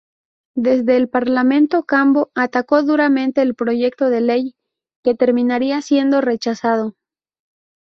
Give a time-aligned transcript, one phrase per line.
[0.55, 4.55] Desde el parlamento Cambó atacó duramente el proyecto de Ley,
[5.03, 6.95] que terminaría siendo rechazado.